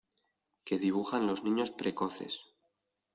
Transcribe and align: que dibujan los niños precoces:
que 0.65 0.79
dibujan 0.79 1.27
los 1.27 1.43
niños 1.43 1.69
precoces: 1.69 2.47